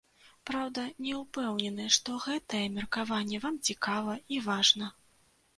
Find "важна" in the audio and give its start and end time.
4.49-4.91